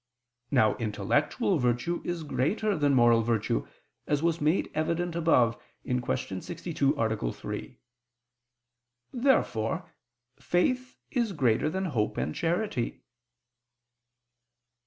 [0.49, 3.67] Now intellectual virtue is greater than moral virtue,
[4.07, 6.01] as was made evident above (Q.
[6.41, 7.31] 62, A.
[7.31, 7.77] 3).
[9.13, 9.91] Therefore
[10.39, 13.03] faith is greater than hope and charity.